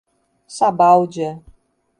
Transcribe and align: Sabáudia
Sabáudia 0.57 1.43